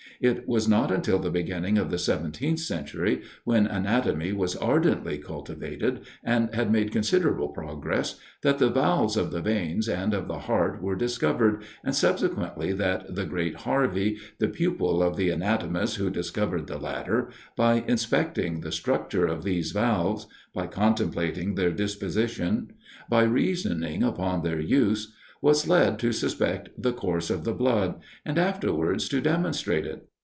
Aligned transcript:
It 0.19 0.47
was 0.47 0.67
not 0.67 0.91
until 0.91 1.17
the 1.17 1.31
beginning 1.31 1.79
of 1.79 1.89
the 1.89 1.97
17th 1.97 2.59
century, 2.59 3.23
when 3.43 3.65
anatomy 3.65 4.33
was 4.33 4.55
ardently 4.55 5.17
cultivated, 5.17 6.01
and 6.23 6.53
had 6.53 6.71
made 6.71 6.91
considerable 6.91 7.47
progress, 7.47 8.19
that 8.43 8.59
the 8.59 8.69
valves 8.69 9.17
of 9.17 9.31
the 9.31 9.41
veins 9.41 9.89
and 9.89 10.13
of 10.13 10.27
the 10.27 10.37
heart 10.37 10.79
were 10.79 10.95
discovered, 10.95 11.63
and 11.83 11.95
subsequently 11.95 12.71
that 12.71 13.15
the 13.15 13.25
great 13.25 13.61
Harvey, 13.61 14.19
the 14.37 14.47
pupil 14.47 15.01
of 15.01 15.15
the 15.17 15.31
anatomist 15.31 15.95
who 15.95 16.11
discovered 16.11 16.67
the 16.67 16.77
latter, 16.77 17.29
by 17.55 17.83
inspecting 17.87 18.59
the 18.59 18.71
structure 18.71 19.25
of 19.25 19.43
these 19.43 19.71
valves; 19.71 20.27
by 20.53 20.67
contemplating 20.67 21.55
their 21.55 21.71
disposition; 21.71 22.73
by 23.09 23.23
reasoning 23.23 24.03
upon 24.03 24.43
their 24.43 24.59
use, 24.61 25.15
was 25.41 25.67
led 25.67 25.97
to 25.97 26.11
suspect 26.11 26.69
the 26.79 26.93
course 26.93 27.31
of 27.31 27.43
the 27.43 27.53
blood, 27.55 27.99
and 28.23 28.37
afterwards 28.37 29.09
to 29.09 29.19
demonstrate 29.19 29.87
it. 29.87 30.07